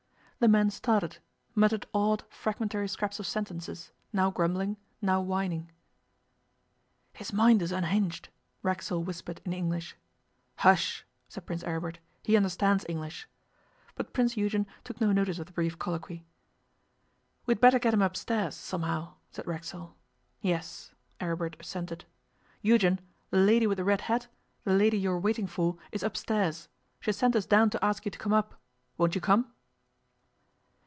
The 0.43 0.47
man 0.47 0.71
started, 0.71 1.19
muttered 1.53 1.85
odd, 1.93 2.23
fragmentary 2.27 2.87
scraps 2.87 3.19
of 3.19 3.27
sentences, 3.27 3.91
now 4.11 4.31
grumbling, 4.31 4.77
now 4.99 5.21
whining. 5.21 5.69
'His 7.13 7.31
mind 7.31 7.61
is 7.61 7.71
unhinged,' 7.71 8.29
Racksole 8.63 9.03
whispered 9.03 9.39
in 9.45 9.53
English. 9.53 9.95
'Hush!' 10.55 11.05
said 11.29 11.45
Prince 11.45 11.61
Aribert. 11.63 11.99
'He 12.23 12.35
understands 12.35 12.87
English.' 12.89 13.27
But 13.93 14.13
Prince 14.13 14.35
Eugen 14.35 14.65
took 14.83 14.99
no 14.99 15.11
notice 15.11 15.37
of 15.37 15.45
the 15.45 15.51
brief 15.53 15.77
colloquy. 15.77 16.25
'We 17.45 17.51
had 17.51 17.61
better 17.61 17.77
get 17.77 17.93
him 17.93 18.01
upstairs, 18.01 18.55
somehow,' 18.55 19.13
said 19.29 19.45
Racksole. 19.45 19.93
'Yes,' 20.41 20.95
Aribert 21.19 21.55
assented. 21.59 22.05
'Eugen, 22.63 22.99
the 23.29 23.37
lady 23.37 23.67
with 23.67 23.77
the 23.77 23.83
red 23.83 24.01
hat, 24.01 24.27
the 24.63 24.73
lady 24.73 24.97
you 24.97 25.11
are 25.11 25.19
waiting 25.19 25.45
for, 25.45 25.77
is 25.91 26.01
upstairs. 26.01 26.67
She 26.99 27.09
has 27.09 27.17
sent 27.17 27.35
us 27.35 27.45
down 27.45 27.69
to 27.69 27.85
ask 27.85 28.05
you 28.05 28.09
to 28.09 28.17
come 28.17 28.33
up. 28.33 28.55
Won't 28.97 29.13
you 29.13 29.21
come? 29.21 29.53